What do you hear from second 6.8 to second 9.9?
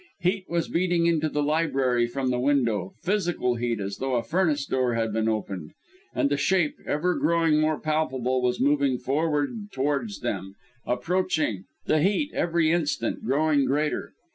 ever growing more palpable, was moving forward